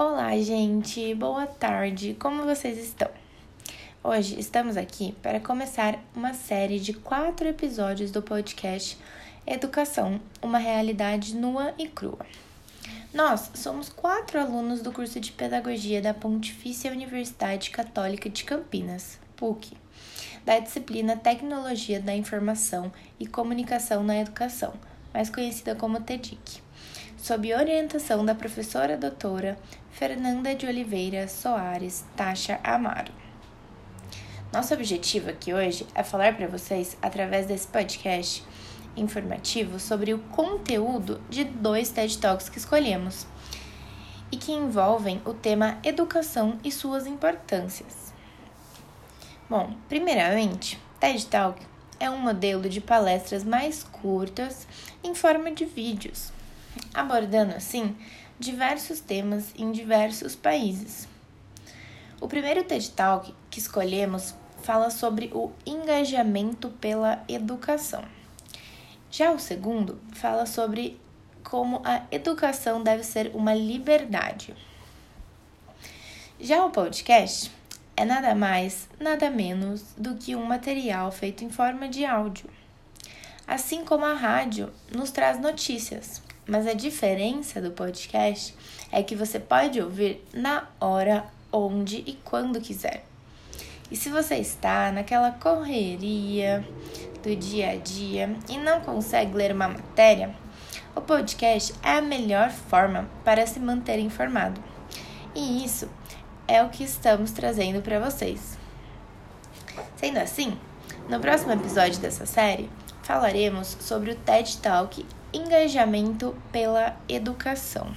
Olá, 0.00 0.30
gente, 0.40 1.12
boa 1.16 1.44
tarde, 1.44 2.16
como 2.20 2.44
vocês 2.44 2.78
estão? 2.78 3.10
Hoje 4.04 4.38
estamos 4.38 4.76
aqui 4.76 5.10
para 5.20 5.40
começar 5.40 5.98
uma 6.14 6.34
série 6.34 6.78
de 6.78 6.92
quatro 6.92 7.48
episódios 7.48 8.12
do 8.12 8.22
podcast 8.22 8.96
Educação 9.44 10.20
Uma 10.40 10.58
Realidade 10.58 11.34
Nua 11.34 11.74
e 11.76 11.88
Crua. 11.88 12.24
Nós 13.12 13.50
somos 13.54 13.88
quatro 13.88 14.38
alunos 14.38 14.82
do 14.82 14.92
curso 14.92 15.18
de 15.18 15.32
Pedagogia 15.32 16.00
da 16.00 16.14
Pontifícia 16.14 16.92
Universidade 16.92 17.70
Católica 17.70 18.30
de 18.30 18.44
Campinas, 18.44 19.18
PUC, 19.34 19.76
da 20.44 20.60
disciplina 20.60 21.16
Tecnologia 21.16 22.00
da 22.00 22.14
Informação 22.14 22.92
e 23.18 23.26
Comunicação 23.26 24.04
na 24.04 24.16
Educação, 24.16 24.74
mais 25.12 25.28
conhecida 25.28 25.74
como 25.74 26.00
TEDIC 26.00 26.68
sob 27.18 27.52
orientação 27.52 28.24
da 28.24 28.34
professora 28.34 28.96
doutora 28.96 29.58
Fernanda 29.90 30.54
de 30.54 30.66
Oliveira 30.66 31.26
Soares 31.26 32.04
Tacha 32.16 32.60
Amaro. 32.62 33.12
Nosso 34.52 34.72
objetivo 34.72 35.28
aqui 35.28 35.52
hoje 35.52 35.84
é 35.96 36.04
falar 36.04 36.36
para 36.36 36.46
vocês, 36.46 36.96
através 37.02 37.46
desse 37.46 37.66
podcast 37.66 38.44
informativo, 38.96 39.80
sobre 39.80 40.14
o 40.14 40.20
conteúdo 40.20 41.20
de 41.28 41.42
dois 41.42 41.90
TED 41.90 42.18
Talks 42.18 42.48
que 42.48 42.58
escolhemos 42.58 43.26
e 44.30 44.36
que 44.36 44.52
envolvem 44.52 45.20
o 45.24 45.34
tema 45.34 45.78
educação 45.82 46.58
e 46.62 46.70
suas 46.70 47.04
importâncias. 47.04 48.14
Bom, 49.50 49.74
primeiramente, 49.88 50.80
TED 51.00 51.26
Talk 51.26 51.60
é 51.98 52.08
um 52.08 52.18
modelo 52.18 52.68
de 52.68 52.80
palestras 52.80 53.42
mais 53.42 53.82
curtas 53.82 54.68
em 55.02 55.14
forma 55.16 55.50
de 55.50 55.64
vídeos 55.64 56.37
abordando 56.94 57.54
assim 57.54 57.96
diversos 58.38 59.00
temas 59.00 59.52
em 59.56 59.72
diversos 59.72 60.34
países. 60.34 61.08
O 62.20 62.28
primeiro 62.28 62.64
TED 62.64 62.90
Talk 62.90 63.34
que 63.50 63.58
escolhemos 63.58 64.34
fala 64.62 64.90
sobre 64.90 65.30
o 65.32 65.52
engajamento 65.64 66.68
pela 66.80 67.22
educação. 67.28 68.04
Já 69.10 69.30
o 69.30 69.38
segundo 69.38 70.00
fala 70.12 70.46
sobre 70.46 71.00
como 71.42 71.80
a 71.84 72.02
educação 72.10 72.82
deve 72.82 73.02
ser 73.02 73.30
uma 73.34 73.54
liberdade. 73.54 74.54
Já 76.38 76.64
o 76.64 76.70
podcast 76.70 77.50
é 77.96 78.04
nada 78.04 78.34
mais, 78.34 78.88
nada 79.00 79.30
menos 79.30 79.82
do 79.96 80.14
que 80.14 80.36
um 80.36 80.44
material 80.44 81.10
feito 81.10 81.42
em 81.44 81.50
forma 81.50 81.88
de 81.88 82.04
áudio. 82.04 82.48
Assim 83.46 83.84
como 83.84 84.04
a 84.04 84.12
rádio 84.12 84.72
nos 84.94 85.10
traz 85.10 85.40
notícias, 85.40 86.22
mas 86.48 86.66
a 86.66 86.72
diferença 86.72 87.60
do 87.60 87.70
podcast 87.72 88.56
é 88.90 89.02
que 89.02 89.14
você 89.14 89.38
pode 89.38 89.80
ouvir 89.80 90.24
na 90.32 90.66
hora, 90.80 91.26
onde 91.52 92.02
e 92.06 92.14
quando 92.24 92.58
quiser. 92.60 93.04
E 93.90 93.96
se 93.96 94.08
você 94.08 94.36
está 94.36 94.90
naquela 94.90 95.30
correria 95.30 96.66
do 97.22 97.36
dia 97.36 97.72
a 97.72 97.76
dia 97.76 98.34
e 98.48 98.56
não 98.56 98.80
consegue 98.80 99.34
ler 99.34 99.52
uma 99.52 99.68
matéria, 99.68 100.34
o 100.96 101.02
podcast 101.02 101.74
é 101.82 101.92
a 101.92 102.00
melhor 102.00 102.50
forma 102.50 103.08
para 103.24 103.46
se 103.46 103.60
manter 103.60 103.98
informado. 103.98 104.62
E 105.34 105.62
isso 105.62 105.88
é 106.46 106.62
o 106.62 106.70
que 106.70 106.82
estamos 106.82 107.30
trazendo 107.30 107.82
para 107.82 108.00
vocês. 108.00 108.58
Sendo 109.96 110.18
assim, 110.18 110.58
no 111.08 111.20
próximo 111.20 111.52
episódio 111.52 112.00
dessa 112.00 112.24
série, 112.24 112.70
falaremos 113.02 113.76
sobre 113.80 114.12
o 114.12 114.16
TED 114.16 114.58
Talk 114.58 115.04
engajamento 115.38 116.34
pela 116.50 116.96
educação. 117.08 117.92